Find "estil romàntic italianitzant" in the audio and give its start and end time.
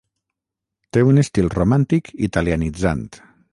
1.25-3.07